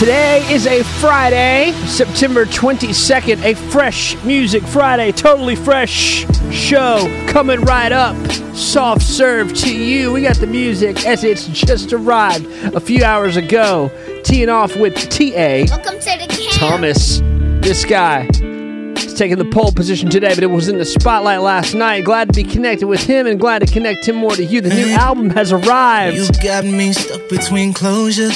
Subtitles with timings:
[0.00, 7.92] Today is a Friday, September 22nd, a fresh music Friday, totally fresh show coming right
[7.92, 8.16] up.
[8.56, 10.10] Soft serve to you.
[10.10, 13.90] We got the music as it's just arrived a few hours ago.
[14.24, 15.66] Teeing off with T.A.
[15.66, 16.52] Welcome to the camp.
[16.54, 17.20] Thomas.
[17.60, 21.74] This guy is taking the pole position today, but it was in the spotlight last
[21.74, 22.06] night.
[22.06, 24.62] Glad to be connected with him and glad to connect him more to you.
[24.62, 26.16] The new album has arrived.
[26.16, 28.30] You got me stuck between closure,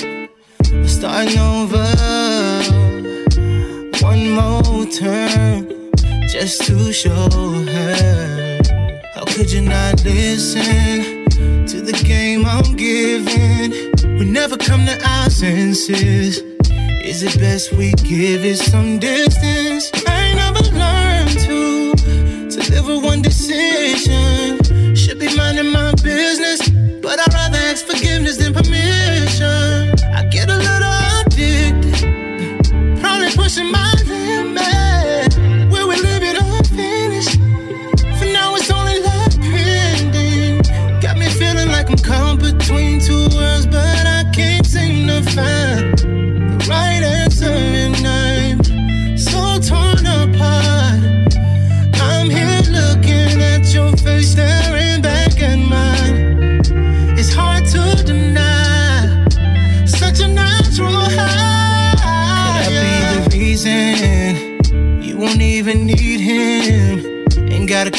[0.88, 1.84] starting over.
[4.00, 5.90] One more turn,
[6.28, 8.58] just to show her.
[9.14, 11.24] How could you not listen
[11.66, 13.72] to the game I'm giving?
[14.18, 16.42] We never come to our senses.
[17.04, 19.90] Is it best we give it some distance?
[20.06, 21.94] I never learned to
[22.50, 24.53] to live with one decision.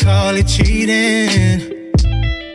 [0.05, 1.91] Call it cheating.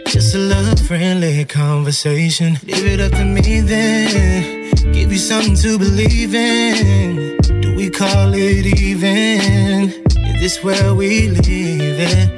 [0.06, 2.58] Just a little friendly conversation.
[2.64, 4.70] Leave it up to me then.
[4.92, 7.36] Give you something to believe in.
[7.60, 9.90] Do we call it even?
[10.30, 12.28] Is this where we leave it?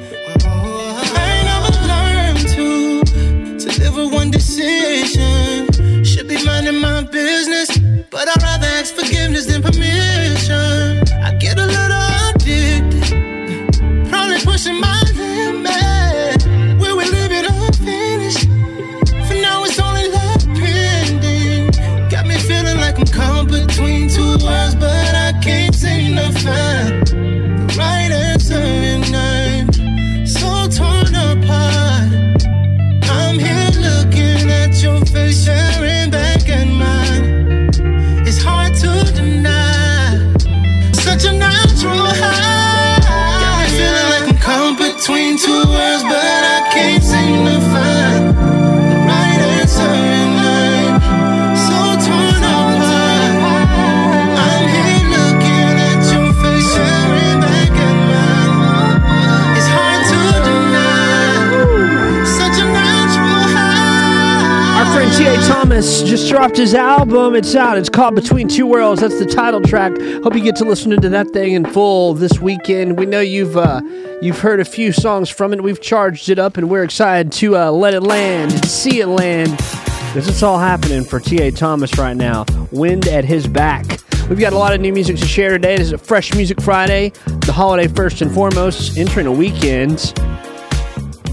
[0.45, 2.69] Oh, I never learned to
[3.61, 5.62] to live with one decision.
[65.83, 67.35] Just dropped his album.
[67.35, 67.77] It's out.
[67.77, 69.01] It's called Between Two Worlds.
[69.01, 69.91] That's the title track.
[70.23, 72.97] Hope you get to listen to that thing in full this weekend.
[72.97, 73.81] We know you've uh,
[74.21, 75.61] you've heard a few songs from it.
[75.61, 79.07] We've charged it up, and we're excited to uh, let it land and see it
[79.07, 79.57] land.
[79.57, 81.51] Because it's all happening for T.A.
[81.51, 82.45] Thomas right now.
[82.71, 83.99] Wind at his back.
[84.29, 85.75] We've got a lot of new music to share today.
[85.75, 87.11] This is a Fresh Music Friday,
[87.45, 90.13] the holiday first and foremost, entering a weekend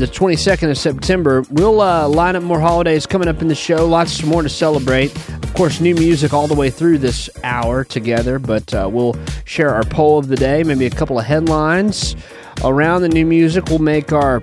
[0.01, 1.45] the 22nd of September.
[1.51, 3.87] We'll uh, line up more holidays coming up in the show.
[3.87, 5.15] Lots more to celebrate.
[5.29, 9.75] Of course, new music all the way through this hour together, but uh, we'll share
[9.75, 12.17] our poll of the day, maybe a couple of headlines
[12.65, 13.67] around the new music.
[13.69, 14.43] We'll make our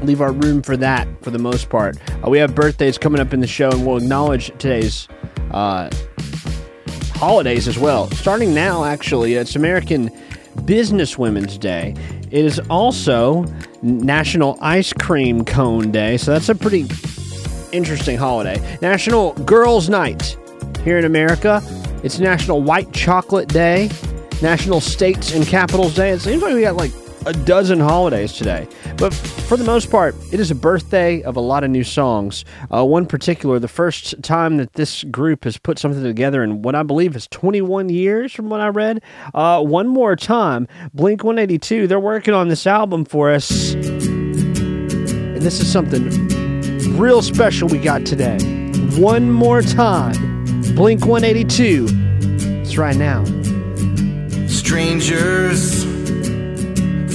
[0.00, 1.98] leave our room for that for the most part.
[2.24, 5.06] Uh, we have birthdays coming up in the show, and we'll acknowledge today's
[5.50, 5.90] uh,
[7.12, 8.10] holidays as well.
[8.12, 10.10] Starting now, actually, it's American
[10.64, 11.94] Business Women's Day.
[12.30, 13.44] It is also
[13.86, 16.86] National Ice Cream Cone Day, so that's a pretty
[17.72, 18.60] interesting holiday.
[18.82, 20.36] National Girls Night
[20.82, 21.62] here in America.
[22.02, 23.88] It's National White Chocolate Day,
[24.42, 26.10] National States and Capitals Day.
[26.10, 26.92] It seems like we got like
[27.26, 28.66] a dozen holidays today.
[28.96, 32.44] But for the most part, it is a birthday of a lot of new songs.
[32.72, 36.74] Uh, one particular, the first time that this group has put something together in what
[36.74, 39.02] I believe is 21 years from what I read.
[39.34, 43.74] Uh, one more time, Blink 182, they're working on this album for us.
[43.74, 46.08] And this is something
[46.96, 48.38] real special we got today.
[48.98, 51.86] One more time, Blink 182.
[52.62, 53.24] It's right now.
[54.48, 55.85] Strangers,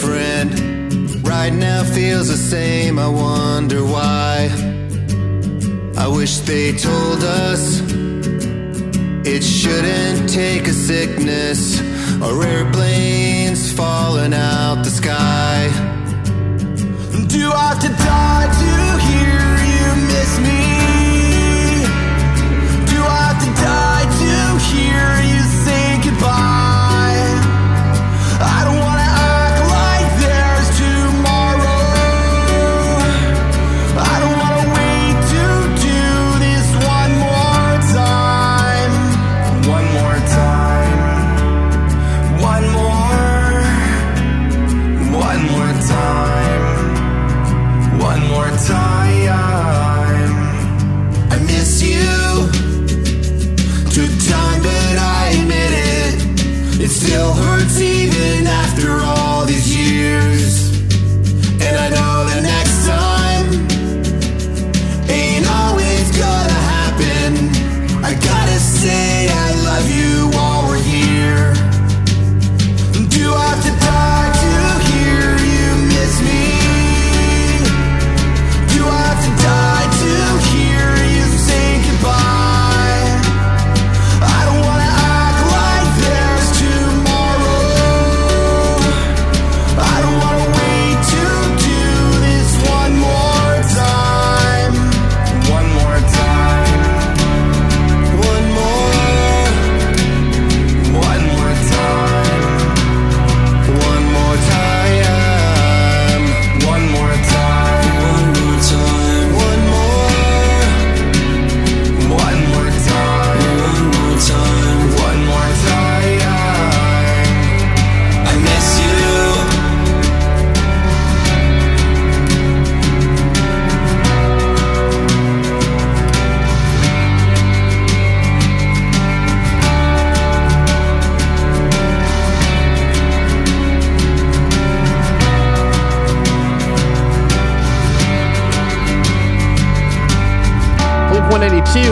[0.00, 0.50] Friend.
[1.26, 4.50] Right now feels the same, I wonder why.
[5.96, 7.80] I wish they told us
[9.26, 11.80] it shouldn't take a sickness
[12.22, 15.27] or airplanes falling out the sky.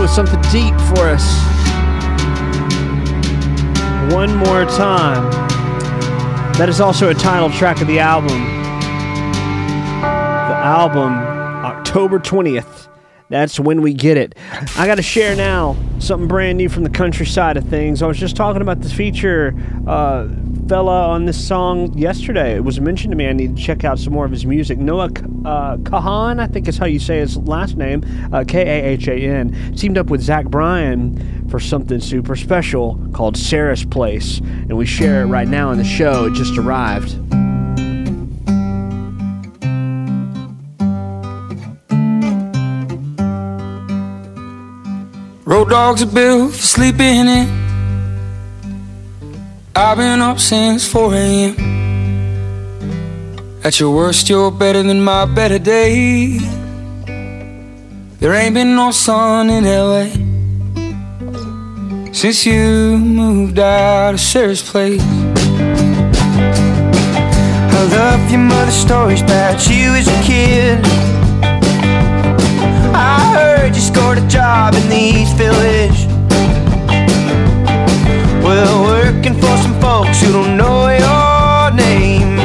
[0.06, 1.24] With something deep for us.
[4.14, 5.28] One more time.
[6.52, 8.44] That is also a title track of the album.
[10.00, 12.88] The album, October 20th.
[13.30, 14.36] That's when we get it.
[14.76, 18.00] I got to share now something brand new from the countryside of things.
[18.00, 19.54] I was just talking about this feature
[19.88, 20.28] uh,
[20.68, 22.56] fella on this song yesterday.
[22.56, 23.28] It was mentioned to me.
[23.28, 24.78] I need to check out some more of his music.
[24.78, 25.06] Noah
[25.44, 28.02] uh, Kahan, I think is how you say his last name,
[28.32, 32.98] uh, K A H A N, teamed up with Zach Bryan for something super special
[33.12, 34.38] called Sarah's Place.
[34.38, 36.26] And we share it right now in the show.
[36.26, 37.14] It just arrived.
[45.46, 47.65] Road dogs are built for sleeping in.
[49.78, 51.54] I've been up since 4 a.m.
[53.62, 56.38] At your worst, you're better than my better day.
[58.18, 60.06] There ain't been no sun in LA
[62.10, 65.02] since you moved out of Sarah's place.
[67.74, 70.80] I love your mother's stories about you as a kid.
[72.94, 76.06] I heard you scored a job in the East Village.
[78.42, 82.36] Well, working for some folks who don't know your name.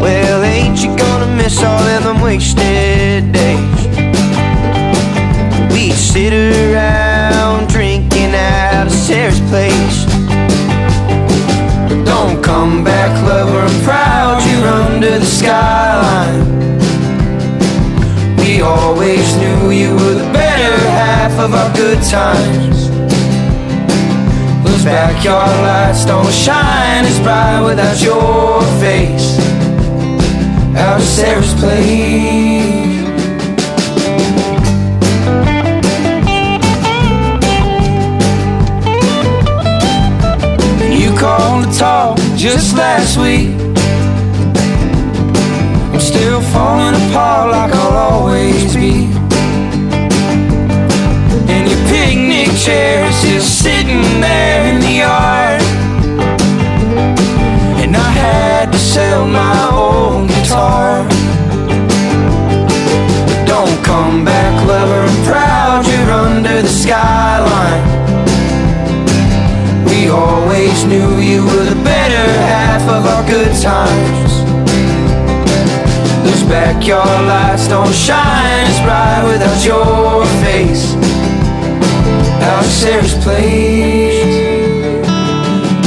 [0.00, 3.86] Well, ain't you gonna miss all of them wasted days?
[5.72, 9.98] We'd sit around drinking out of Sarah's place.
[12.04, 16.44] Don't come back, lover, I'm proud you're under the skyline.
[18.38, 22.73] We always knew you were the better half of our good times.
[24.84, 29.38] Backyard lights don't shine as bright without your face.
[30.76, 32.84] Out of Sarah's place.
[40.92, 43.56] You called to talk just last week.
[45.94, 49.23] I'm still falling apart like I'll always be.
[52.64, 55.62] Picnic chair is still sitting there in the yard.
[57.82, 61.04] And I had to sell my old guitar.
[63.26, 67.84] But don't come back, lover, I'm proud you're under the skyline.
[69.86, 74.32] We always knew you were the better half of our good times.
[76.24, 81.03] Those backyard lights don't shine as bright without your face.
[82.84, 84.26] Sarah's place.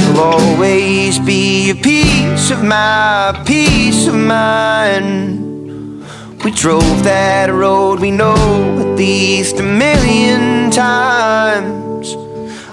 [0.01, 6.03] You'll always be a piece of my peace of mind.
[6.43, 8.33] We drove that road we know
[8.79, 12.15] at least a million times.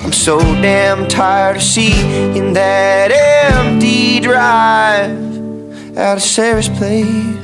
[0.02, 7.43] I'm so damn tired of seeing that empty drive out of Sarah's place.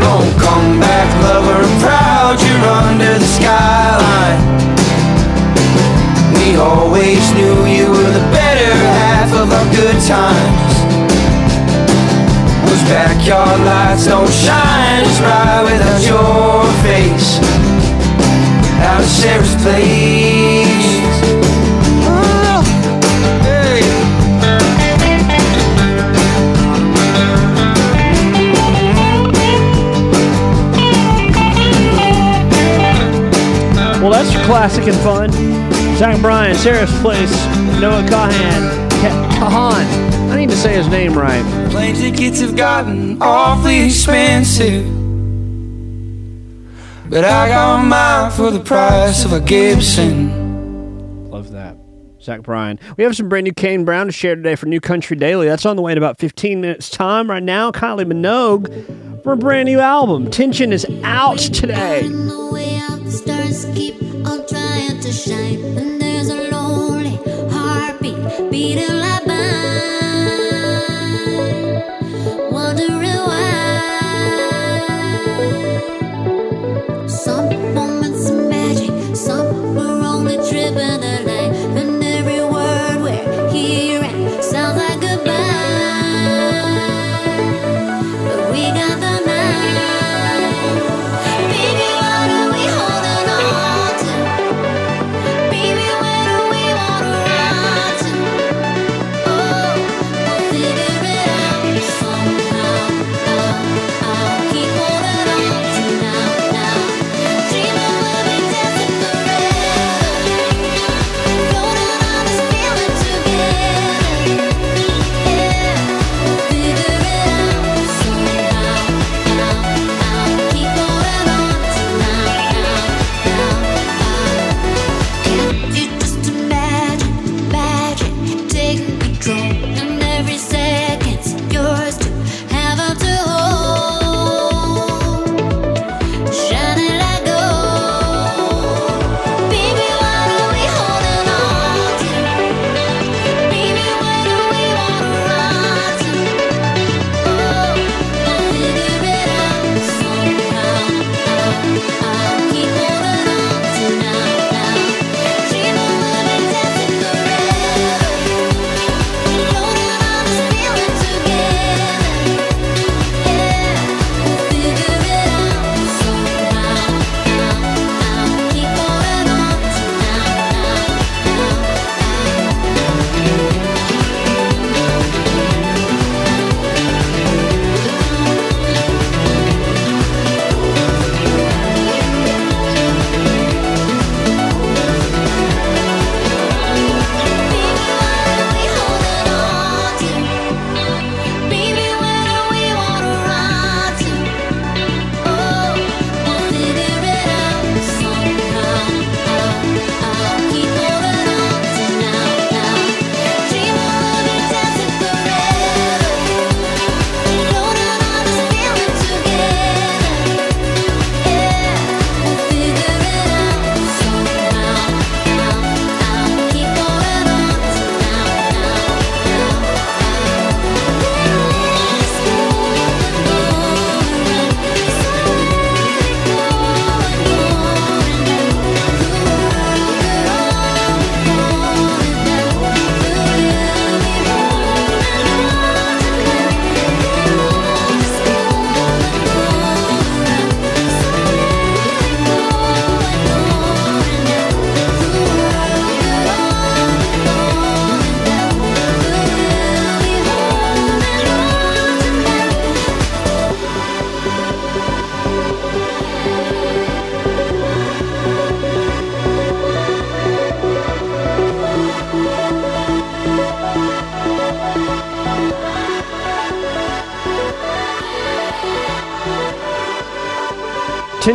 [0.00, 4.40] Don't come back, lover, I'm proud you're under the skyline.
[6.34, 10.74] We always knew you were the better half of our good times.
[12.66, 17.38] Those backyard lights don't shine as bright without your face.
[18.80, 21.09] Out of Sarah's place.
[34.20, 35.32] That's your classic and fun.
[35.96, 37.32] Zach Bryan, Sarah's Place,
[37.80, 38.90] Noah Kahan.
[39.00, 40.30] Ka- Kahan.
[40.30, 41.42] I need to say his name right.
[41.70, 44.84] Plane tickets have gotten awfully expensive.
[47.08, 51.30] But I got mine for the price of a Gibson.
[51.30, 51.78] Love that.
[52.20, 52.78] Zach Bryan.
[52.98, 55.48] We have some brand new Kane Brown to share today for New Country Daily.
[55.48, 57.30] That's on the way in about 15 minutes' time.
[57.30, 60.30] Right now, Kylie Minogue for a brand new album.
[60.30, 62.02] Tension is out today.
[63.10, 65.60] Stars keep on trying to shine.
[65.76, 67.18] And there's a lonely
[67.50, 68.99] heartbeat beating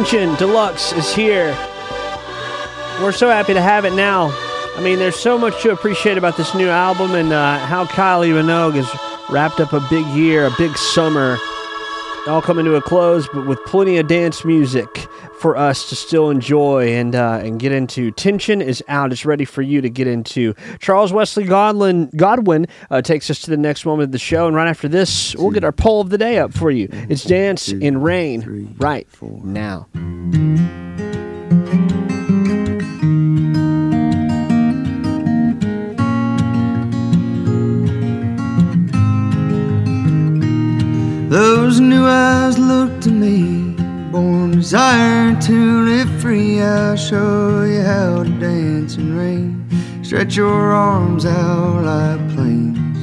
[0.05, 1.47] Tension Deluxe is here.
[3.01, 4.29] We're so happy to have it now.
[4.75, 8.29] I mean, there's so much to appreciate about this new album and uh, how Kylie
[8.29, 8.87] Minogue has
[9.31, 11.39] wrapped up a big year, a big summer,
[12.27, 15.04] all coming to a close, but with plenty of dance music
[15.45, 18.09] for us to still enjoy and uh, and get into.
[18.09, 20.55] Tension is out; it's ready for you to get into.
[20.79, 24.55] Charles Wesley Godwin Godwin uh, takes us to the next moment of the show, and
[24.55, 26.89] right after this, we'll get our poll of the day up for you.
[27.09, 29.85] It's "Dance in Rain" right now.
[41.29, 43.74] Those new eyes look to me,
[44.15, 46.61] born desire to live free.
[46.61, 49.67] I'll show you how to dance in rain.
[50.05, 52.97] Stretch your arms out like planes.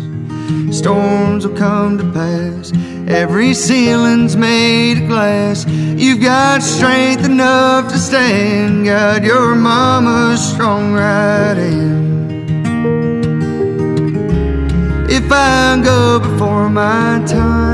[0.74, 2.72] Storms will come to pass.
[3.08, 5.66] Every ceiling's made of glass.
[5.68, 8.86] You've got strength enough to stand.
[8.86, 11.92] Got your mama's strong right hand.
[15.10, 17.71] If I go before my time,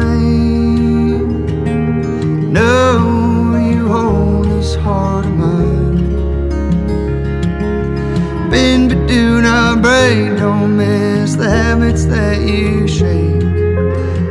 [10.79, 13.43] miss the habits that you shake.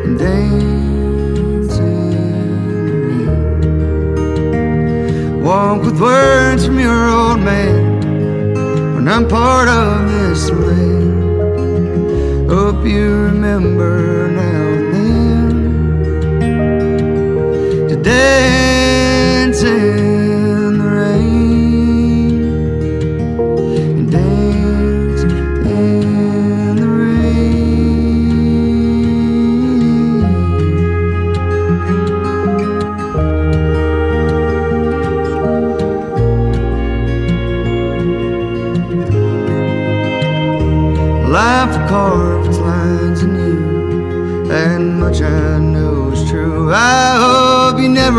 [0.05, 2.11] And dance in
[3.07, 3.31] rain.
[5.43, 7.75] Walk with words from your old man
[8.95, 11.15] when I'm part of this land.
[12.49, 15.47] Hope you remember now and then
[17.89, 17.95] to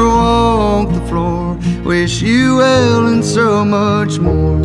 [0.07, 1.59] walk the floor.
[1.85, 4.63] Wish you well and so much more.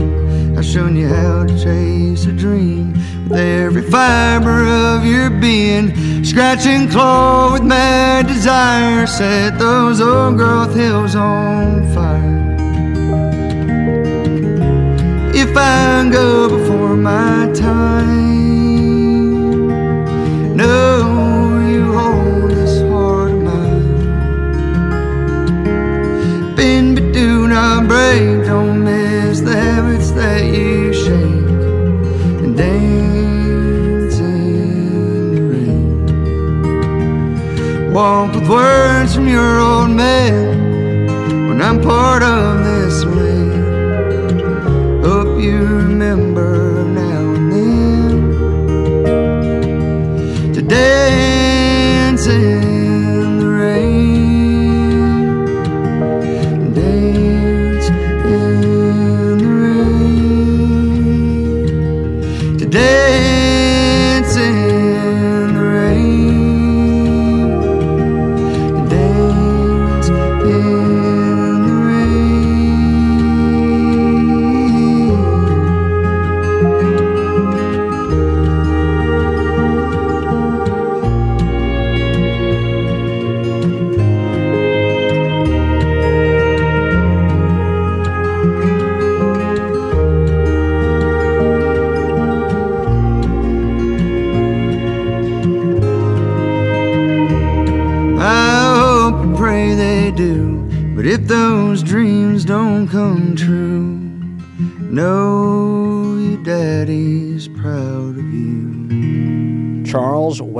[0.57, 2.93] I've shown you how to chase a dream
[3.27, 6.23] with every fiber of your being.
[6.23, 9.07] Scratch and claw with mad desire.
[9.07, 12.43] Set those old growth hills on fire.
[15.35, 18.53] If I go before my time,
[20.55, 21.02] know
[27.53, 31.51] not break, don't miss the habits that you shake.
[32.43, 35.87] And dance in the rain.
[37.93, 44.41] Walk with words from your old man when I'm part of this land.
[45.05, 46.52] Hope you remember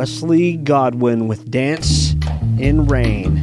[0.04, 2.14] Wesley Godwin with Dance
[2.60, 3.42] in Rain.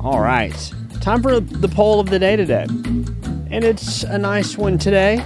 [0.00, 2.64] All right, time for the poll of the day today.
[3.48, 5.24] And it's a nice one today,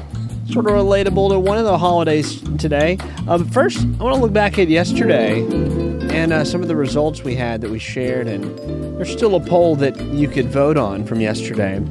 [0.53, 2.99] sort of relatable to one of the holidays today.
[3.27, 7.25] Uh, first, I want to look back at yesterday and uh, some of the results
[7.25, 8.29] we had that we shared.
[8.29, 8.59] And
[8.99, 11.83] there's still a poll that you could vote on from yesterday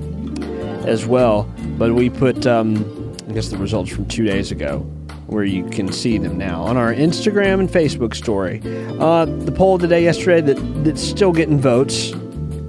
[0.86, 1.51] as well.
[1.79, 4.86] But we put, um, I guess, the results from two days ago
[5.27, 8.61] where you can see them now on our Instagram and Facebook story.
[8.99, 12.13] Uh, the poll today, yesterday, that, that's still getting votes,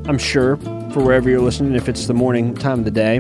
[0.07, 0.57] I'm sure,
[0.93, 3.19] for wherever you're listening, if it's the morning time of the day.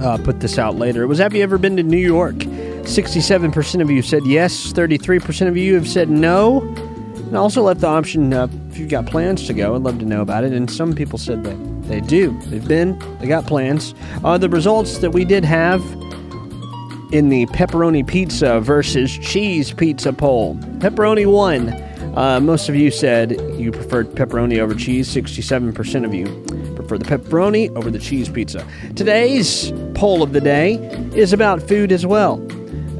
[0.00, 1.02] Uh, put this out later.
[1.02, 2.34] It was Have you ever been to New York?
[2.34, 6.60] 67% of you said yes, 33% of you have said no.
[6.60, 10.04] And also left the option uh, if you've got plans to go, I'd love to
[10.04, 10.52] know about it.
[10.52, 12.38] And some people said that They do.
[12.46, 12.98] They've been.
[13.20, 13.94] They got plans.
[14.24, 15.80] Uh, the results that we did have
[17.12, 20.56] in the pepperoni pizza versus cheese pizza poll.
[20.78, 21.68] Pepperoni won.
[22.16, 25.08] Uh, most of you said you preferred pepperoni over cheese.
[25.08, 26.26] 67% of you
[26.74, 28.66] prefer the pepperoni over the cheese pizza.
[28.96, 30.74] Today's poll of the day
[31.14, 32.40] is about food as well.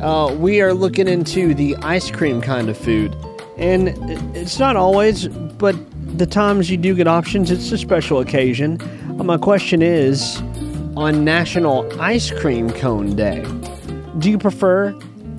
[0.00, 3.16] Uh, we are looking into the ice cream kind of food.
[3.56, 3.88] And
[4.36, 5.76] it's not always, but
[6.18, 8.80] the times you do get options, it's a special occasion.
[9.18, 10.42] Uh, my question is
[10.96, 13.44] on National Ice Cream Cone Day,
[14.18, 14.98] do you prefer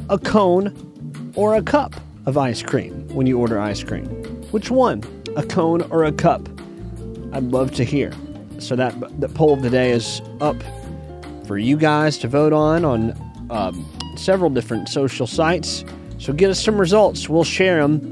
[0.09, 4.05] a cone or a cup of ice cream when you order ice cream?
[4.51, 5.03] Which one?
[5.35, 6.47] A cone or a cup?
[7.33, 8.13] I'd love to hear.
[8.59, 10.55] So that the poll of the day is up
[11.45, 15.83] for you guys to vote on on um, several different social sites.
[16.17, 17.27] So get us some results.
[17.27, 18.09] We'll share them.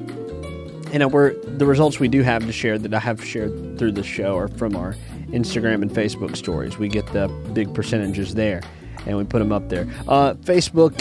[0.92, 4.04] And we're the results we do have to share that I have shared through the
[4.04, 4.96] show are from our
[5.28, 6.78] Instagram and Facebook stories.
[6.78, 8.62] We get the big percentages there,
[9.06, 9.88] and we put them up there.
[10.08, 10.96] Uh, Facebook,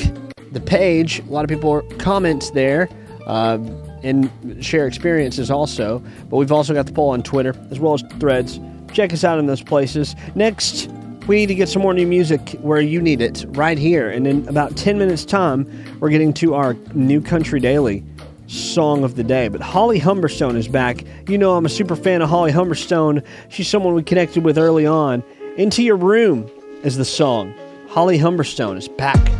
[0.53, 2.89] the page, a lot of people comment there.
[3.27, 3.59] Uh,
[4.03, 4.31] and
[4.65, 8.59] share experiences also, but we've also got the poll on Twitter as well as threads.
[8.93, 10.17] Check us out in those places.
[10.35, 10.89] Next,
[11.27, 14.11] we need to get some more new music where you need it right here.
[14.11, 15.67] And in about 10 minutes' time,
[16.01, 18.03] we're getting to our new country daily
[18.47, 19.49] song of the day.
[19.49, 21.05] But Holly Humberstone is back.
[21.29, 23.25] You know, I'm a super fan of Holly Humberstone.
[23.49, 25.23] She's someone we connected with early on.
[25.57, 26.51] Into Your Room
[26.83, 27.55] is the song.
[27.91, 29.40] Holly Humberstone is back.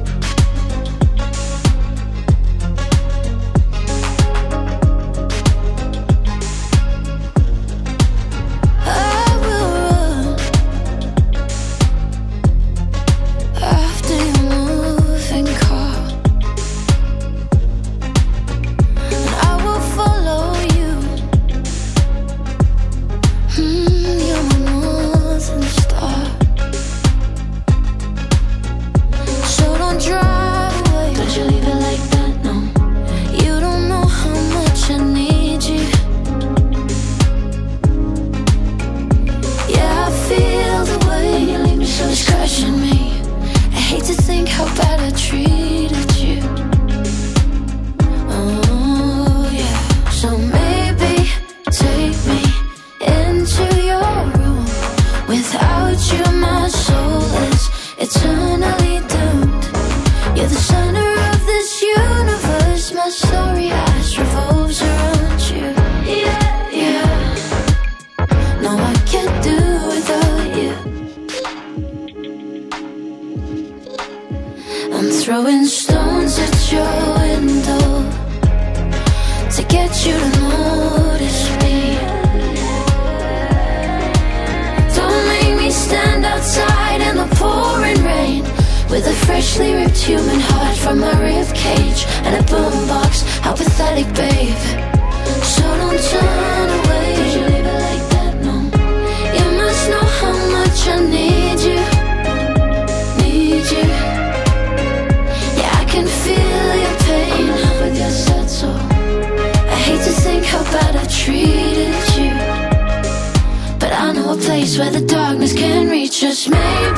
[116.21, 116.90] Can reach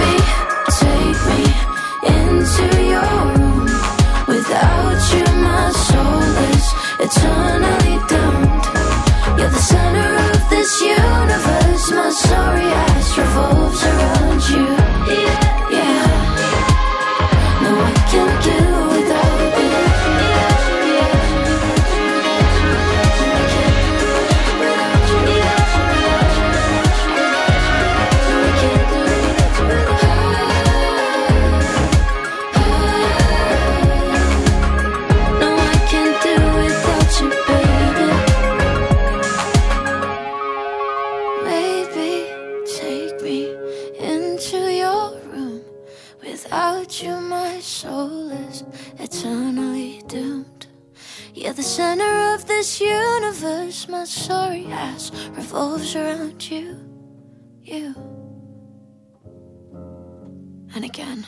[60.74, 61.26] And again.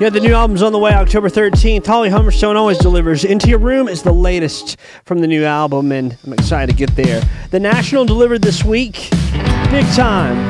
[0.00, 0.08] Yeah.
[0.08, 1.86] The new album's on the way October 13th.
[1.86, 3.22] Holly Humberstone always delivers.
[3.22, 6.96] Into Your Room is the latest from the new album, and I'm excited to get
[6.96, 7.22] there.
[7.50, 9.10] The National delivered this week.
[9.70, 10.48] Big time.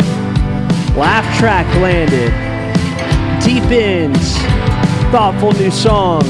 [0.97, 2.31] Laugh track landed.
[3.45, 4.37] Deep ends.
[5.11, 6.23] Thoughtful new song.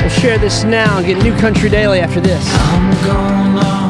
[0.00, 3.87] We'll share this now and get New Country Daily after this.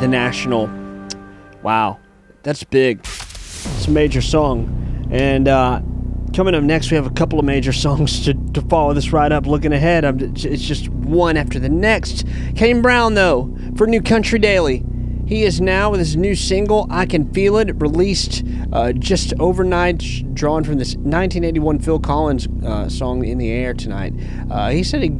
[0.00, 0.70] The National.
[1.62, 2.00] Wow,
[2.42, 3.00] that's big.
[3.00, 5.08] It's a major song.
[5.10, 5.82] And uh,
[6.34, 9.30] coming up next, we have a couple of major songs to, to follow this ride
[9.30, 9.46] up.
[9.46, 12.26] Looking ahead, I'm, it's just one after the next.
[12.56, 14.86] Kane Brown, though, for New Country Daily.
[15.26, 20.02] He is now with his new single, I Can Feel It, released uh, just overnight,
[20.32, 24.14] drawn from this 1981 Phil Collins uh, song, In the Air Tonight.
[24.50, 25.10] Uh, he said he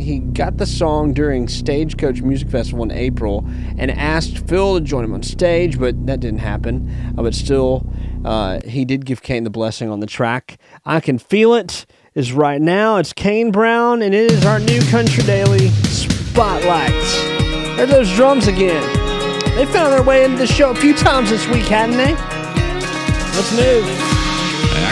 [0.00, 3.44] he got the song during Stagecoach Music Festival in April
[3.78, 7.14] and asked Phil to join him on stage, but that didn't happen.
[7.16, 7.86] Uh, but still,
[8.24, 10.58] uh, he did give Kane the blessing on the track.
[10.84, 12.96] I Can Feel It is right now.
[12.96, 16.90] It's Kane Brown, and it is our new Country Daily Spotlight.
[17.76, 18.82] There those drums again.
[19.54, 22.14] They found their way into the show a few times this week, hadn't they?
[23.34, 24.09] Let's move.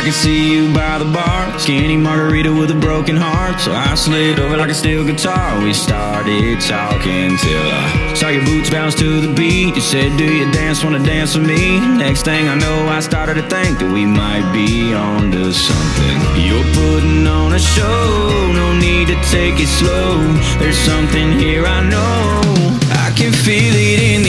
[0.09, 3.61] Can see you by the bar, skinny margarita with a broken heart.
[3.61, 5.63] So I slid over like a steel guitar.
[5.63, 9.75] We started talking till I saw your boots bounce to the beat.
[9.75, 10.83] You said, Do you dance?
[10.83, 11.79] Wanna dance with me?
[11.99, 16.17] Next thing I know, I started to think that we might be onto something.
[16.41, 20.25] You're putting on a show, no need to take it slow.
[20.59, 22.41] There's something here I know.
[23.05, 24.28] I can feel it in the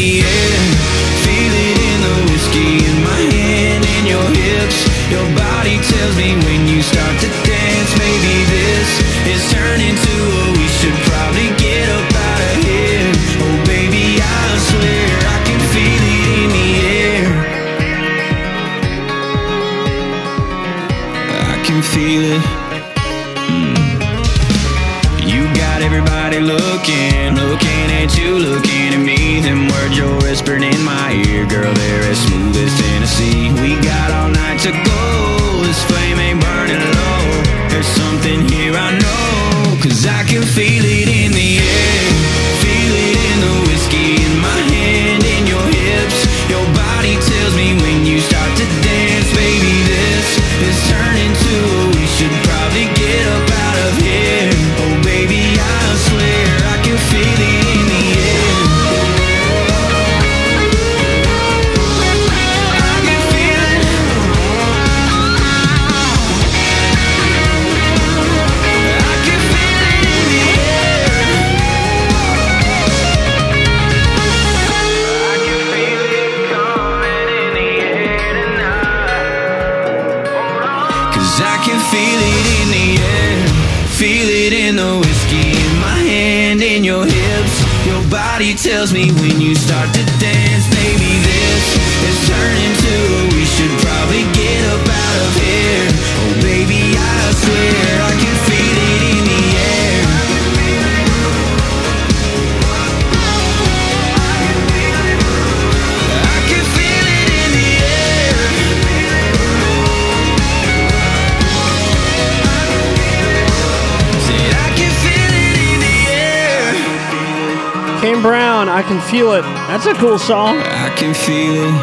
[118.19, 118.39] in the air.
[118.39, 119.41] Kane Brown, I Can Feel It.
[119.43, 120.58] That's a cool song.
[120.60, 121.73] I can feel it.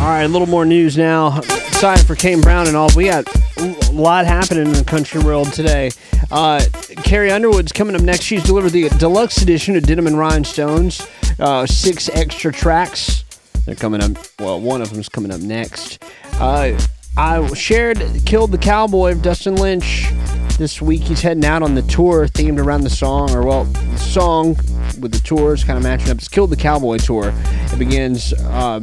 [0.00, 1.38] All right, a little more news now.
[1.38, 2.90] Excited for Kane Brown and all.
[2.96, 3.26] We got
[3.58, 5.90] a lot happening in the country world today.
[6.30, 6.64] Uh,
[7.04, 8.22] Carrie Underwood's coming up next.
[8.24, 11.06] She's delivered the deluxe edition of Denim and Rhinestones.
[11.38, 13.24] Uh, six extra tracks.
[13.64, 14.12] They're coming up.
[14.40, 16.02] Well, one of them's coming up next.
[16.34, 16.78] Uh,
[17.16, 20.10] I shared "Killed the Cowboy" of Dustin Lynch
[20.56, 21.02] this week.
[21.02, 24.56] He's heading out on the tour themed around the song, or well, the song
[25.00, 26.18] with the tours kind of matching up.
[26.18, 27.32] It's "Killed the Cowboy" tour.
[27.34, 28.82] It begins um,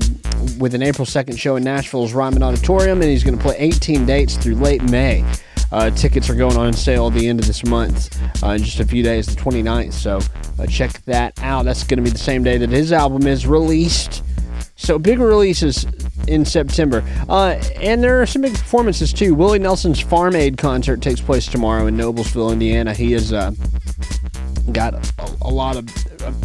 [0.58, 4.06] with an April 2nd show in Nashville's Ryman Auditorium, and he's going to play 18
[4.06, 5.26] dates through late May.
[5.72, 8.80] Uh, tickets are going on sale at the end of this month, uh, in just
[8.80, 9.94] a few days, the 29th.
[9.94, 10.20] So
[10.58, 11.66] uh, check that out.
[11.66, 14.24] That's going to be the same day that his album is released.
[14.80, 15.86] So big releases
[16.28, 19.36] in September, uh, and there are some big performances too.
[19.36, 22.94] Willie Nelson's Farm Aid concert takes place tomorrow in Noblesville, Indiana.
[22.94, 23.52] He has uh,
[24.72, 25.86] got a, a lot of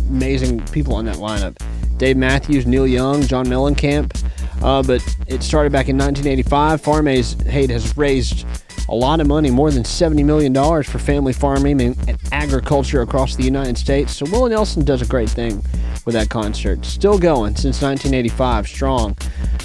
[0.09, 1.57] amazing people on that lineup:
[1.97, 4.21] Dave Matthews, Neil Young, John Mellencamp.
[4.63, 6.81] Uh, but it started back in 1985.
[6.81, 8.47] Farm Aid has raised
[8.89, 13.43] a lot of money, more than $70 million for family farming and agriculture across the
[13.43, 14.17] United States.
[14.17, 15.63] So Willie Nelson does a great thing
[16.05, 16.85] with that concert.
[16.85, 19.17] Still going since 1985, strong.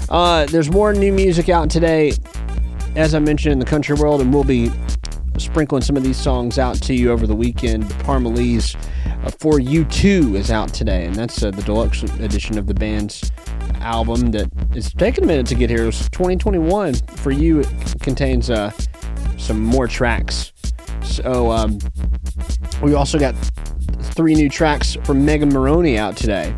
[0.09, 2.13] Uh, there's more new music out today,
[2.95, 4.71] as I mentioned, in the country world, and we'll be
[5.37, 7.83] sprinkling some of these songs out to you over the weekend.
[8.03, 8.75] Parmalee's
[9.23, 12.73] uh, for You Too is out today, and that's uh, the deluxe edition of the
[12.73, 13.31] band's
[13.81, 15.83] album that is taking a minute to get here.
[15.83, 16.93] It was 2021.
[16.93, 18.71] For You it contains uh,
[19.37, 20.53] some more tracks.
[21.01, 21.79] So um,
[22.81, 23.35] we also got
[24.01, 26.53] three new tracks from Megan Moroney out today,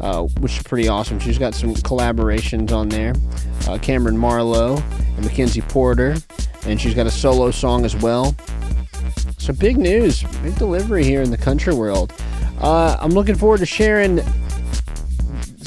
[0.00, 1.18] uh, which is pretty awesome.
[1.18, 3.14] She's got some collaborations on there.
[3.68, 4.76] Uh, Cameron Marlowe
[5.16, 6.16] and Mackenzie Porter,
[6.64, 8.34] and she's got a solo song as well.
[9.38, 12.12] So big news, big delivery here in the country world.
[12.60, 14.20] Uh, I'm looking forward to sharing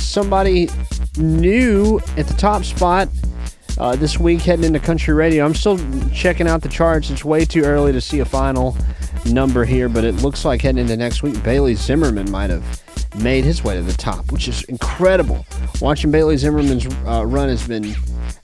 [0.10, 0.70] somebody
[1.18, 3.08] new at the top spot
[3.78, 5.46] uh, this week heading into country radio.
[5.46, 5.80] I'm still
[6.12, 7.10] checking out the charts.
[7.10, 8.76] It's way too early to see a final
[9.26, 12.64] number here, but it looks like heading into next week, Bailey Zimmerman might have
[13.22, 15.46] made his way to the top, which is incredible.
[15.82, 17.96] Watching Bailey Zimmerman's uh, run has been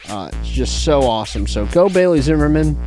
[0.09, 1.47] uh, just so awesome.
[1.47, 2.77] So go Bailey Zimmerman.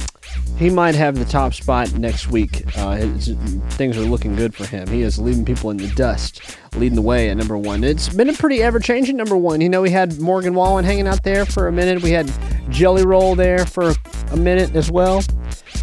[0.58, 2.64] He might have the top spot next week.
[2.76, 3.28] Uh, his,
[3.70, 4.88] things are looking good for him.
[4.88, 7.84] He is leaving people in the dust, leading the way at number one.
[7.84, 9.60] It's been a pretty ever changing number one.
[9.60, 12.02] You know, we had Morgan Wallen hanging out there for a minute.
[12.02, 12.28] We had
[12.70, 13.94] Jelly Roll there for
[14.32, 15.22] a minute as well.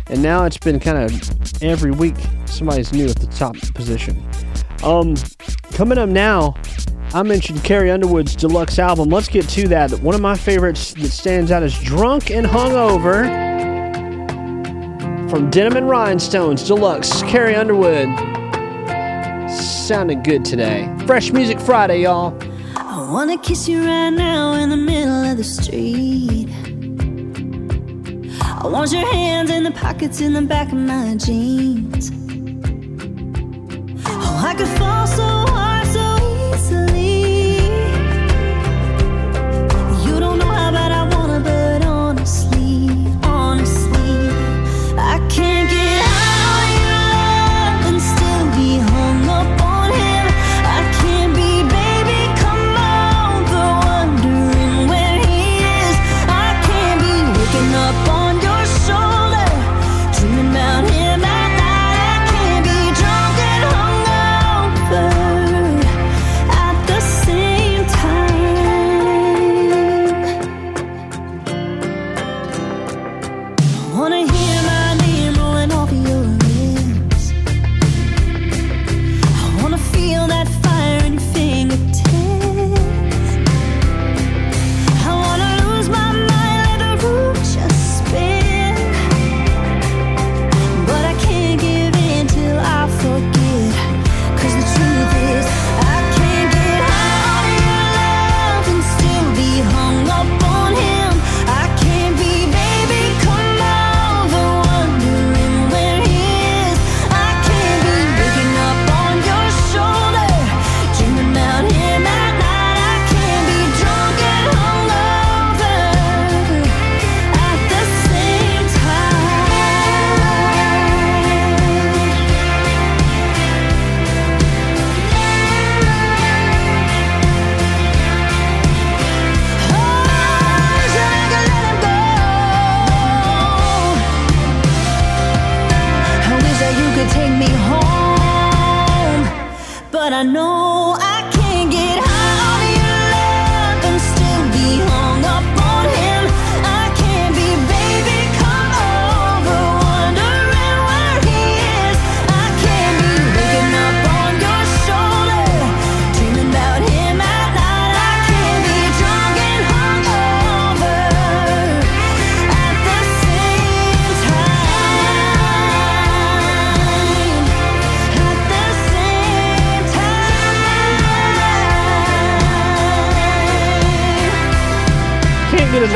[0.07, 2.15] And now it's been kind of every week
[2.45, 4.21] somebody's new at the top position.
[4.83, 5.15] Um,
[5.71, 6.53] coming up now,
[7.13, 9.07] I mentioned Carrie Underwood's deluxe album.
[9.07, 9.91] Let's get to that.
[10.01, 13.74] One of my favorites that stands out is Drunk and Hungover
[15.35, 17.21] from Denim and Rhinestones Deluxe.
[17.23, 18.07] Carrie Underwood.
[19.51, 20.89] Sounding good today.
[21.05, 22.33] Fresh Music Friday, y'all.
[22.77, 26.47] I wanna kiss you right now in the middle of the street.
[28.41, 32.11] I want your hands in the pockets in the back of my jeans.
[34.05, 36.94] Oh, I could fall so hard so easily.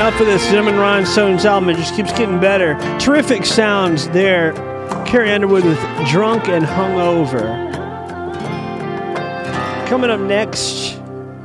[0.10, 1.70] Enough of this Cinnamon Rhinestones album.
[1.70, 2.74] It just keeps getting better.
[2.97, 4.53] Terrific sounds there.
[5.05, 7.70] Carrie Underwood with Drunk and Hungover.
[9.88, 10.97] Coming up next,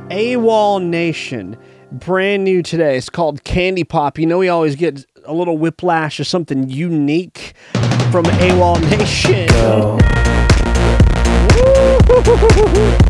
[0.09, 1.57] AWOL Nation.
[1.91, 2.97] Brand new today.
[2.97, 4.17] It's called Candy Pop.
[4.17, 7.53] You know, we always get a little whiplash of something unique
[8.11, 9.47] from AWOL Nation.
[12.07, 13.04] Holy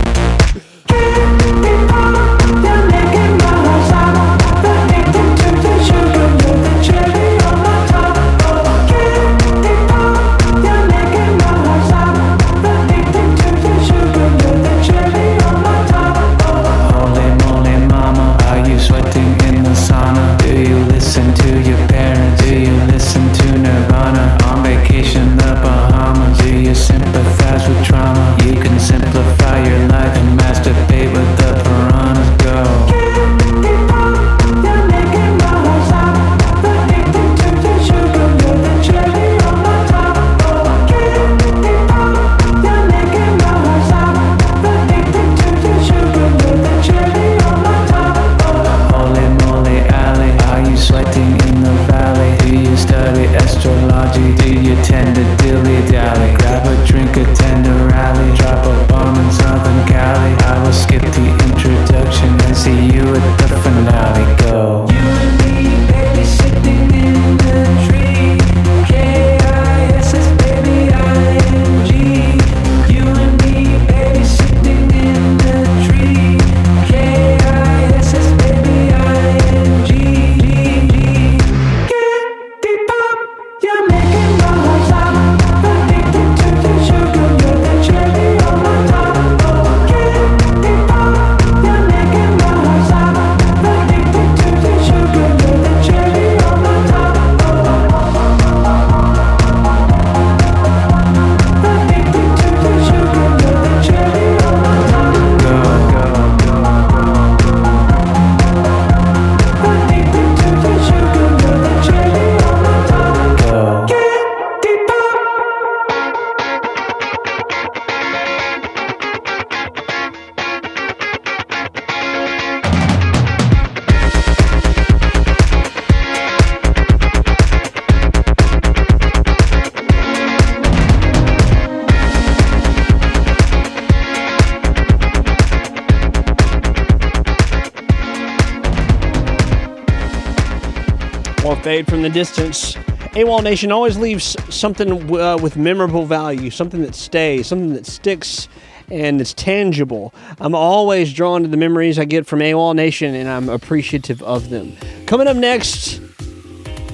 [142.16, 142.76] distance.
[143.16, 148.47] AWOL Nation always leaves something uh, with memorable value, something that stays, something that sticks
[148.89, 150.13] and it's tangible.
[150.39, 154.49] I'm always drawn to the memories I get from AWOL Nation and I'm appreciative of
[154.49, 154.78] them.
[155.07, 155.97] Coming up next,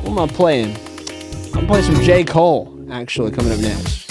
[0.01, 0.75] what am I playing?
[1.53, 2.23] I'm playing some J.
[2.23, 4.09] Cole, actually, coming up next.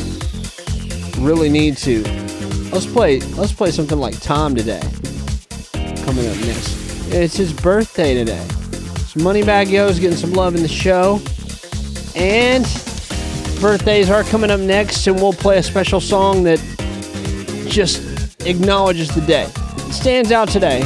[1.18, 2.04] Really need to.
[2.70, 4.82] Let's play let's play something like Tom today.
[6.04, 7.12] Coming up next.
[7.12, 8.46] It's his birthday today.
[9.10, 11.20] So Moneybagg Yo's getting some love in the show.
[12.14, 12.62] And
[13.60, 16.60] birthdays are coming up next, and we'll play a special song that
[17.68, 19.50] just acknowledges the day.
[19.52, 20.82] It stands out today.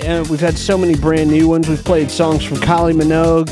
[0.00, 1.68] And we've had so many brand new ones.
[1.68, 3.48] We've played songs from Kylie Minogue,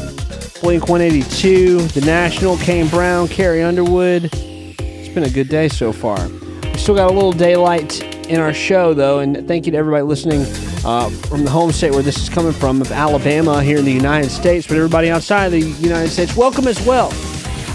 [0.63, 4.31] Blink 182, The National, Kane Brown, Carrie Underwood.
[4.33, 6.27] It's been a good day so far.
[6.29, 10.05] We still got a little daylight in our show, though, and thank you to everybody
[10.05, 10.47] listening
[10.85, 13.93] uh, from the home state where this is coming from, of Alabama here in the
[13.93, 17.13] United States, but everybody outside of the United States, welcome as well.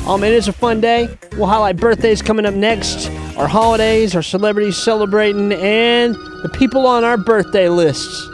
[0.08, 1.08] Um, it is a fun day.
[1.38, 7.04] We'll highlight birthdays coming up next, our holidays, our celebrities celebrating, and the people on
[7.04, 8.28] our birthday lists.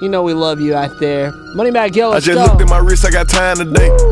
[0.00, 1.30] You know we love you out there.
[1.54, 4.11] Money Moneybagg Yo, I just looked at my wrist, I got time today.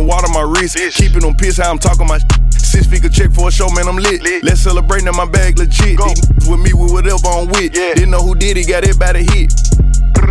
[0.05, 0.77] water my wrist.
[0.95, 2.19] Keeping them piss, how I'm talking my
[2.71, 4.23] Six figure check for a show, man, I'm lit.
[4.43, 5.97] Let's celebrate now, my bag legit.
[5.97, 7.73] These niggas with me with whatever I'm with.
[7.73, 9.51] Didn't know who did it, got it by the hit.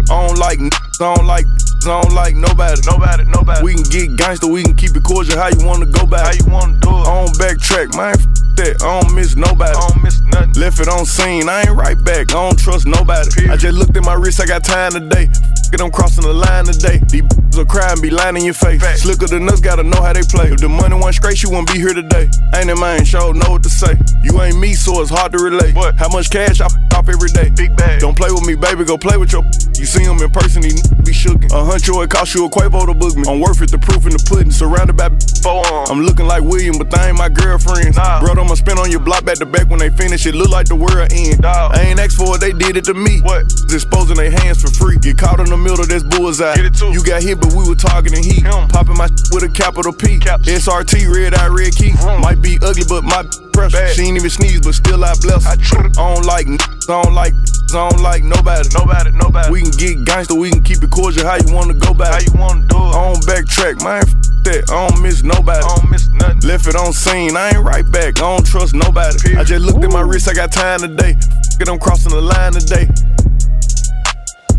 [0.08, 1.44] I don't like I don't like
[1.86, 2.80] I don't like nobody.
[2.86, 3.64] Nobody, nobody.
[3.64, 5.38] We can get gangster, we can keep it cordial.
[5.38, 6.26] How you wanna go back?
[6.26, 7.06] How you wanna do it?
[7.08, 8.14] I don't backtrack, man.
[8.14, 8.26] F-
[8.56, 8.82] that.
[8.82, 9.72] I don't miss nobody.
[9.72, 10.52] I don't miss nothing.
[10.60, 12.30] Left it on scene, I ain't right back.
[12.30, 13.48] I don't trust nobody.
[13.48, 15.28] I just looked at my wrist, I got time today.
[15.32, 16.98] F- it, I'm crossing the line today.
[17.08, 17.22] These
[17.56, 18.82] will cry and be lying in your face.
[19.02, 20.50] Slicker than us, gotta know how they play.
[20.50, 22.28] If the money went straight, you wouldn't be here today.
[22.54, 23.94] Ain't in mine, sure know what to say.
[24.22, 25.74] You ain't me, so it's hard to relate.
[25.74, 25.94] What?
[25.96, 27.48] How much cash I f- off every day?
[27.54, 28.00] Big bag.
[28.00, 29.44] Don't play with me, baby, go play with your.
[29.78, 30.74] You see him in person, he
[31.06, 31.52] be shookin'.
[31.54, 33.22] A huncho, it cost you a Quavo to book me.
[33.30, 34.50] I'm worth it, the proof in the pudding.
[34.50, 35.08] Surrounded by
[35.42, 35.90] four arms.
[35.90, 37.96] I'm looking like William, but they ain't my girlfriends.
[37.96, 38.20] Nah.
[38.20, 40.26] Bro, I'ma spin on your block back to back when they finish.
[40.26, 41.46] It look like the world end.
[41.46, 43.20] I ain't asked for it, they did it to me.
[43.22, 43.46] What?
[43.70, 44.98] Exposing their hands for free.
[44.98, 46.56] Get caught in the middle, that's bullseye.
[46.56, 46.90] Get it too.
[46.90, 48.44] You got hit, but we were targeting heat.
[48.74, 50.18] Popping my with a capital P.
[50.18, 51.92] SRT, red eye, red key.
[52.20, 53.86] Might be ugly, but my pressure.
[53.94, 55.44] She ain't even sneeze, but still I bless.
[55.44, 55.56] her.
[55.78, 57.34] I don't like, n- I don't like,
[57.74, 58.68] I don't like nobody.
[58.76, 59.50] Nobody, nobody.
[59.50, 61.24] We can get gangster, we can keep it cordial.
[61.26, 62.12] How you wanna go back?
[62.12, 62.94] How you wanna do it?
[62.94, 64.02] I don't backtrack, man.
[64.02, 64.14] F-
[64.44, 64.70] that.
[64.70, 65.60] I don't miss nobody.
[65.64, 66.40] I don't miss nothing.
[66.40, 68.18] Left it on scene, I ain't right back.
[68.18, 69.36] I don't trust nobody.
[69.36, 71.14] I just looked at my wrist, I got time today.
[71.16, 72.88] F- it, I'm crossing the line today.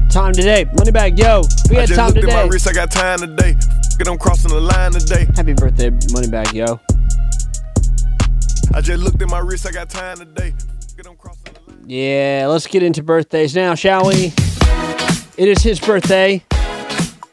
[0.10, 0.66] Time today.
[0.76, 1.42] Moneybagg Yo.
[1.70, 3.56] We I just time looked at my wrist, I got time today.
[3.58, 5.28] F- it, I'm crossing the line today.
[5.36, 6.80] Happy birthday, Moneybagg Yo.
[8.74, 10.54] I just looked at my wrist, I got time today.
[10.58, 11.41] F- it, I'm crossing the line.
[11.86, 14.34] Yeah, let's get into birthdays now, shall we?
[15.38, 16.44] It is his birthday,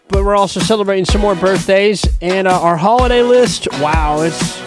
[0.09, 2.05] but we're also celebrating some more birthdays.
[2.21, 4.61] And uh, our holiday list, wow, it's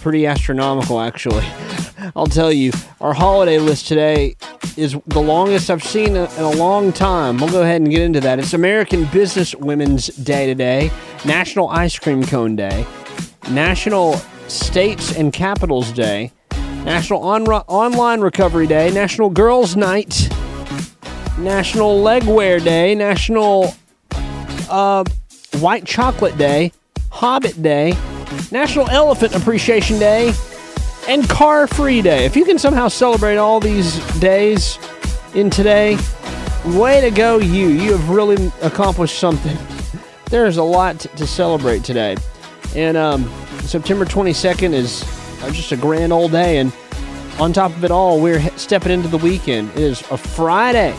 [0.00, 1.46] pretty astronomical, actually.
[2.16, 4.36] I'll tell you, our holiday list today
[4.76, 7.38] is the longest I've seen in in a long time.
[7.38, 8.38] We'll go ahead and get into that.
[8.38, 10.90] It's American Business Women's Day today,
[11.24, 12.86] National Ice Cream Cone Day,
[13.50, 14.16] National
[14.48, 16.32] States and Capitals Day,
[16.84, 20.28] National On- Online Recovery Day, National Girls Night,
[21.38, 23.74] National Legwear Day, National
[24.68, 25.04] uh,
[25.58, 26.72] White Chocolate Day,
[27.10, 27.94] Hobbit Day,
[28.50, 30.32] National Elephant Appreciation Day,
[31.08, 32.24] and Car Free Day.
[32.24, 34.78] If you can somehow celebrate all these days
[35.34, 35.98] in today,
[36.64, 37.68] way to go, you.
[37.68, 39.56] You have really accomplished something.
[40.26, 42.16] There's a lot to celebrate today.
[42.74, 43.30] And um,
[43.62, 45.02] September 22nd is
[45.48, 46.58] just a grand old day.
[46.58, 46.72] And
[47.38, 49.70] on top of it all, we're stepping into the weekend.
[49.70, 50.94] It is a Friday.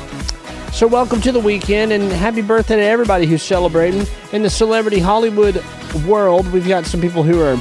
[0.73, 4.05] So, welcome to the weekend and happy birthday to everybody who's celebrating.
[4.31, 5.61] In the celebrity Hollywood
[6.07, 7.57] world, we've got some people who are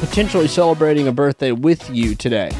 [0.00, 2.50] potentially celebrating a birthday with you today.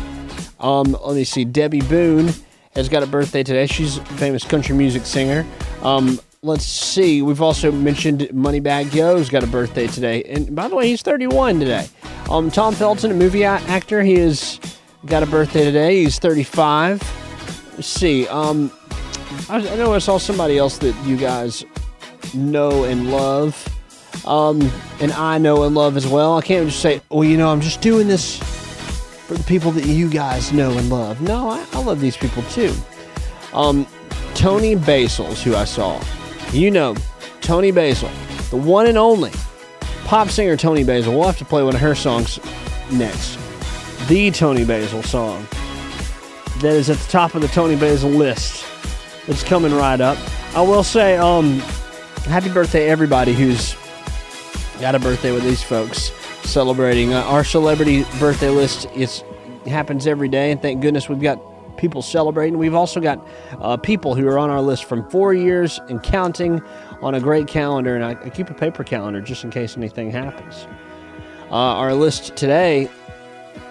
[0.61, 1.45] Um, let me see.
[1.45, 2.31] Debby Boone
[2.75, 3.67] has got a birthday today.
[3.67, 5.47] She's a famous country music singer.
[5.83, 7.23] Um, let's see.
[7.23, 10.23] We've also mentioned Moneybagg Yo's got a birthday today.
[10.25, 11.89] And by the way, he's 31 today.
[12.31, 14.61] Um, Tom Felton, a movie actor, he has
[15.07, 16.03] got a birthday today.
[16.03, 17.01] He's 35.
[17.75, 18.27] Let's see.
[18.29, 18.71] Um,
[19.49, 21.65] I, I know I saw somebody else that you guys
[22.35, 23.67] know and love.
[24.27, 24.61] um,
[25.01, 26.37] and I know and love as well.
[26.37, 28.37] I can't just say, well, you know, I'm just doing this
[29.27, 31.21] for the people that you guys know and love.
[31.23, 32.75] No, I, I love these people too.
[33.55, 33.87] Um,
[34.35, 36.03] Toni Basil's who I saw.
[36.53, 36.95] You know,
[37.41, 38.11] Toni Basil,
[38.51, 39.33] the one and only
[40.09, 41.13] pop singer Toni Basil.
[41.13, 42.41] We'll have to play one of her songs
[42.91, 43.39] next.
[44.09, 45.47] The Toni Basil song
[46.61, 48.65] that is at the top of the Toni Basil list.
[49.27, 50.17] It's coming right up.
[50.57, 51.59] I will say, um,
[52.25, 53.77] happy birthday everybody who's
[54.81, 56.11] got a birthday with these folks
[56.43, 57.13] celebrating.
[57.13, 59.23] Uh, our celebrity birthday list is
[59.67, 61.39] happens every day, and thank goodness we've got
[61.77, 62.59] people celebrating.
[62.59, 63.27] We've also got
[63.61, 66.63] uh, people who are on our list from four years and counting
[67.01, 70.11] on a great calendar, and I, I keep a paper calendar just in case anything
[70.11, 70.67] happens.
[71.51, 72.91] Uh, our list today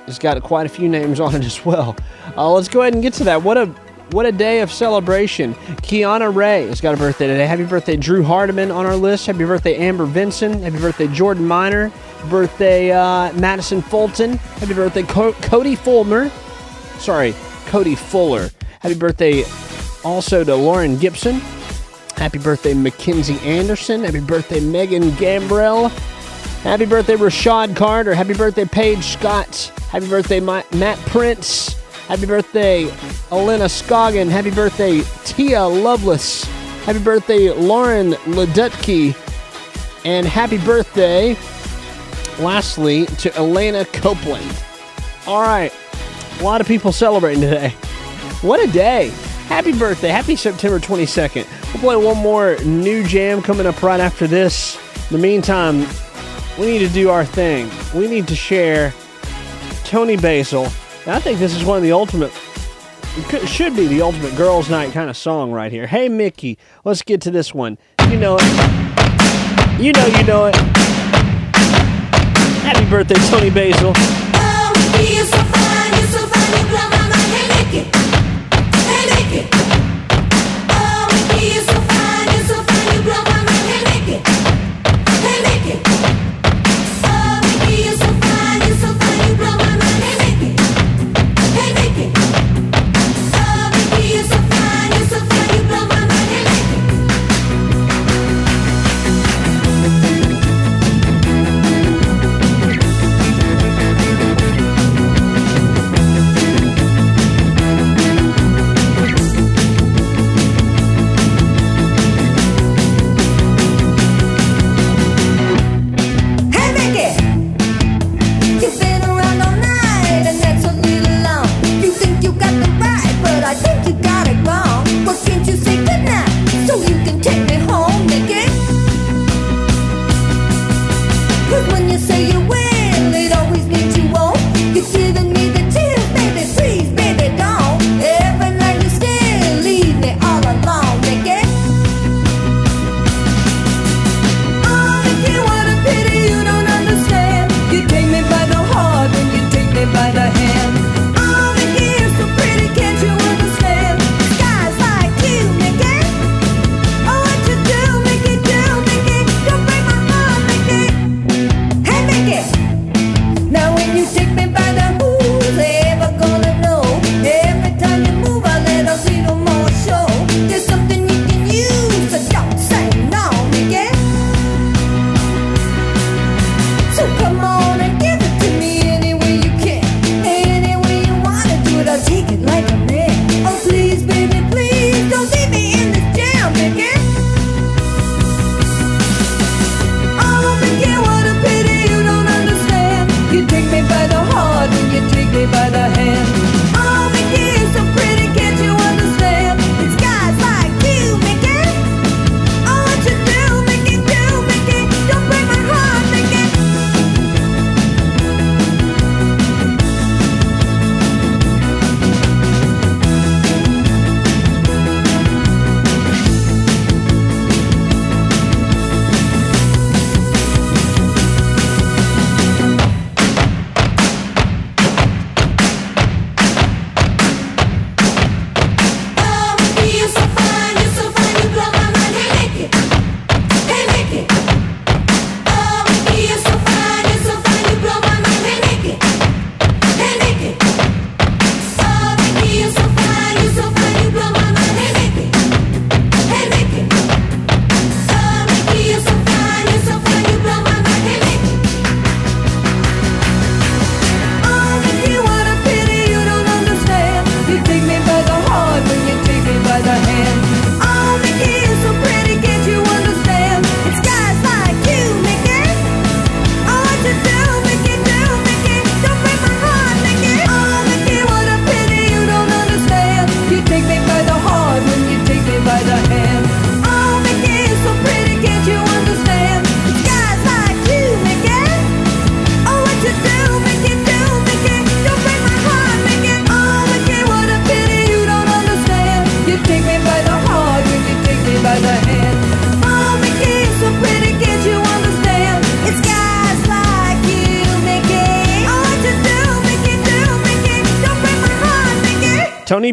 [0.05, 1.95] has got quite a few names on it as well.
[2.35, 3.43] Uh, let's go ahead and get to that.
[3.43, 3.67] What a
[4.11, 5.53] what a day of celebration.
[5.83, 7.45] Kiana Ray has got a birthday today.
[7.45, 9.27] Happy birthday, Drew Hardiman on our list.
[9.27, 10.61] Happy birthday, Amber Vinson.
[10.63, 11.91] Happy birthday, Jordan Miner.
[12.29, 14.37] Birthday, uh, Madison Fulton.
[14.37, 16.29] Happy birthday, Co- Cody Fulmer.
[16.99, 18.49] Sorry, Cody Fuller.
[18.79, 19.43] Happy birthday
[20.05, 21.41] also to Lauren Gibson.
[22.17, 24.03] Happy birthday, Mackenzie Anderson.
[24.03, 25.89] Happy birthday, Megan Gambrell.
[26.61, 28.13] Happy birthday, Rashad Carter.
[28.15, 29.71] Happy birthday, Paige Scott.
[29.91, 31.73] Happy birthday, Ma- Matt Prince.
[32.07, 32.85] Happy birthday,
[33.31, 34.29] Elena Scoggin.
[34.29, 36.43] Happy birthday, Tia Lovelace.
[36.85, 39.15] Happy birthday, Lauren Ledutke.
[40.03, 41.37] And happy birthday,
[42.39, 44.63] lastly, to Elena Copeland.
[45.27, 45.71] All right,
[46.39, 47.69] a lot of people celebrating today.
[48.41, 49.13] What a day!
[49.47, 50.09] Happy birthday!
[50.09, 51.45] Happy September 22nd.
[51.73, 54.77] We'll play one more new jam coming up right after this.
[55.09, 55.87] In the meantime,
[56.59, 57.69] we need to do our thing.
[57.95, 58.93] We need to share
[59.85, 60.65] Toni Basil.
[61.05, 62.31] And I think this is one of the ultimate,
[63.29, 65.87] could- should be the ultimate girls' night kind of song right here.
[65.87, 67.77] Hey, Mickey, let's get to this one.
[68.09, 68.43] You know it.
[69.79, 70.55] You know you know it.
[72.65, 73.93] Happy birthday, Toni Basil.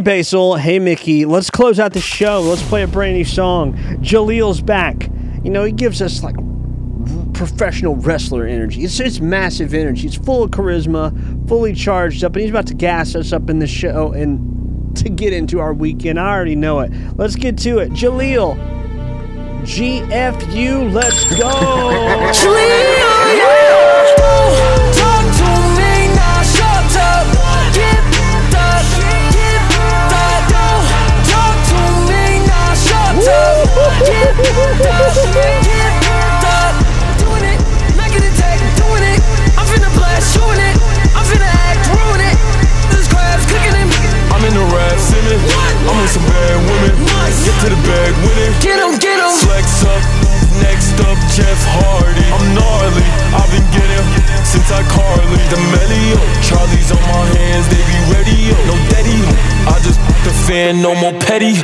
[0.04, 2.40] Basil, hey Mickey, let's close out the show.
[2.42, 3.74] Let's play a brand new song.
[4.02, 5.08] Jaleel's back.
[5.42, 6.36] You know, he gives us like
[7.32, 8.84] professional wrestler energy.
[8.84, 10.06] It's it's massive energy.
[10.06, 13.58] It's full of charisma, fully charged up, and he's about to gas us up in
[13.58, 16.20] the show and to get into our weekend.
[16.20, 16.92] I already know it.
[17.16, 17.90] Let's get to it.
[17.92, 18.56] Jaleel,
[19.62, 21.50] GFU, let's go.
[24.16, 24.83] Talk
[44.34, 45.40] I'm in the rap singing.
[45.86, 47.06] I'm with some bad women.
[47.46, 48.52] Get to the bag winning.
[48.60, 49.32] Get 'em, get 'em.
[49.38, 50.02] Flex up.
[50.60, 52.26] Next up, Jeff Hardy.
[52.34, 53.06] I'm gnarly.
[53.32, 54.04] I've been getting
[54.44, 55.38] since I Carly.
[55.48, 56.18] The Melio.
[56.42, 57.68] Charlie's on my hands.
[57.68, 58.52] They be ready.
[58.66, 59.22] No daddy.
[59.70, 60.82] I just the fan.
[60.82, 61.54] No more petty.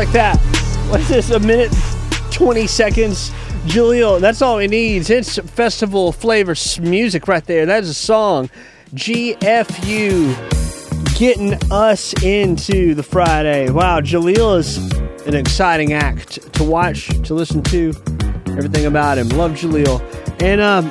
[0.00, 0.38] Like that.
[0.88, 1.28] What is this?
[1.28, 1.70] A minute,
[2.30, 3.30] 20 seconds.
[3.66, 5.10] Jaleel, that's all he needs.
[5.10, 7.66] It's festival flavor music right there.
[7.66, 8.48] That is a song.
[8.94, 10.34] GFU
[11.18, 13.68] getting us into the Friday.
[13.68, 14.78] Wow, Jaleel is
[15.26, 17.92] an exciting act to watch, to listen to,
[18.56, 19.28] everything about him.
[19.28, 20.00] Love Jaleel.
[20.40, 20.90] And um,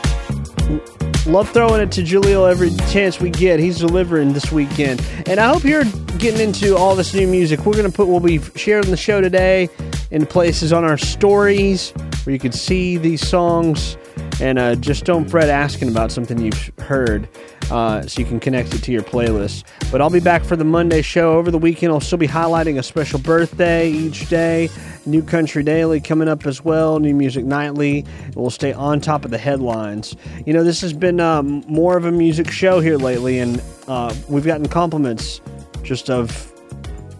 [1.29, 3.59] Love throwing it to Jaleel every chance we get.
[3.59, 4.99] He's delivering this weekend.
[5.27, 5.83] And I hope you're
[6.17, 7.67] getting into all this new music.
[7.67, 9.69] We're going to put, we'll be sharing the show today
[10.09, 11.91] in places on our stories
[12.23, 13.95] where you can see these songs.
[14.41, 17.29] And uh, just don't fret asking about something you've heard
[17.71, 19.63] uh, so you can connect it to your playlist.
[19.91, 21.33] But I'll be back for the Monday show.
[21.33, 24.69] Over the weekend, I'll still be highlighting a special birthday each day.
[25.05, 26.99] New Country Daily coming up as well.
[26.99, 28.05] New Music Nightly.
[28.35, 30.15] We'll stay on top of the headlines.
[30.45, 34.13] You know, this has been um, more of a music show here lately, and uh,
[34.27, 35.41] we've gotten compliments
[35.83, 36.51] just of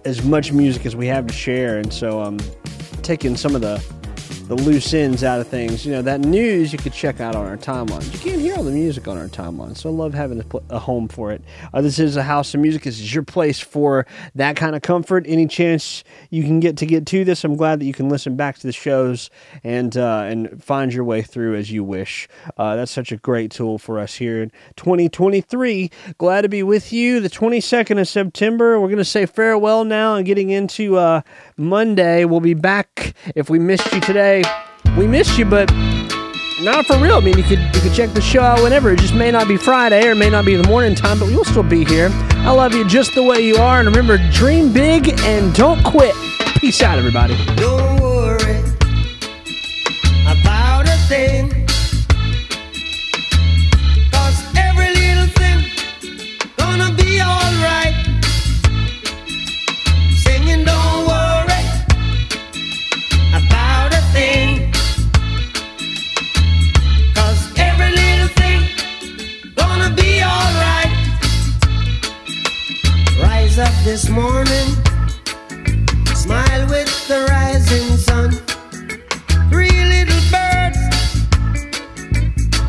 [0.06, 1.78] as much music as we have to share.
[1.78, 2.39] And so I'm
[3.02, 3.84] taking some of the
[4.50, 5.86] the loose ends out of things.
[5.86, 8.12] You know, that news you could check out on our timelines.
[8.12, 10.64] You can't hear all the music on our timeline, so I love having a, pl-
[10.72, 11.43] a home for it.
[11.72, 12.82] Uh, this is a house of music.
[12.82, 15.26] This is your place for that kind of comfort.
[15.28, 18.36] Any chance you can get to get to this, I'm glad that you can listen
[18.36, 19.30] back to the shows
[19.64, 22.28] and uh, and find your way through as you wish.
[22.58, 25.91] Uh, that's such a great tool for us here in 2023.
[26.18, 27.20] Glad to be with you.
[27.20, 28.80] The 22nd of September.
[28.80, 31.22] We're going to say farewell now and getting into uh,
[31.56, 32.26] Monday.
[32.26, 33.14] We'll be back.
[33.36, 34.39] If we missed you today,
[34.98, 35.72] we missed you, but
[36.62, 37.18] not for real.
[37.18, 38.92] I mean, you could you could check the show out whenever.
[38.92, 41.46] It just may not be Friday or may not be the morning time, but we'll
[41.46, 42.10] still be here.
[42.12, 46.16] I love you just the way you are, and remember, dream big and don't quit.
[46.58, 47.38] Peace out, everybody.
[47.56, 48.60] Don't worry
[50.28, 51.39] about a thing.
[73.60, 74.68] Up this morning.
[76.16, 78.32] Smile with the rising sun.
[79.49, 80.80] Three little birds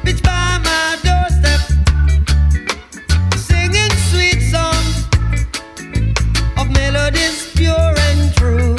[0.02, 1.60] pitch by my doorstep,
[3.36, 5.06] singing sweet songs
[6.58, 8.76] of melodies pure and true,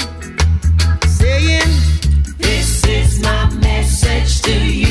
[1.07, 1.71] saying,
[2.37, 4.90] "This is my message to you."